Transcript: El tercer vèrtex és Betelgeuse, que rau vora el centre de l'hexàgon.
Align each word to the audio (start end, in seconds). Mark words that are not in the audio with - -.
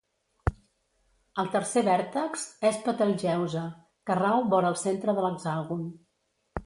El 1.43 1.51
tercer 1.55 1.83
vèrtex 1.89 2.47
és 2.69 2.79
Betelgeuse, 2.87 3.67
que 4.11 4.17
rau 4.21 4.43
vora 4.55 4.73
el 4.75 4.81
centre 4.87 5.17
de 5.21 5.27
l'hexàgon. 5.27 5.89